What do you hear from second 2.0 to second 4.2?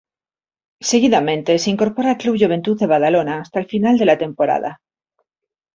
al Club Joventut de Badalona, hasta el final de la